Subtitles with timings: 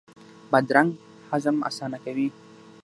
[0.51, 0.89] بادرنګ
[1.29, 2.27] هضم اسانه کوي.